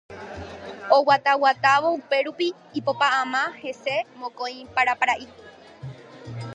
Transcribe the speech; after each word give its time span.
Oguataguatávo 0.97 1.87
upérupi 1.99 2.47
ipopa'ãma 2.79 3.43
hese 3.61 3.95
mokõi 4.19 4.55
parapara'i 4.75 5.25